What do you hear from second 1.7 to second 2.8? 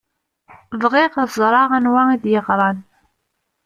anwa i d-yeɣṛan.